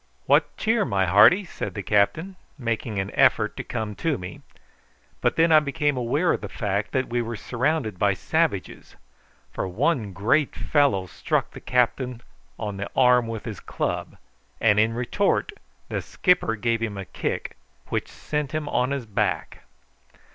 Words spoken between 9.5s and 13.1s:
for one great fellow struck the captain on the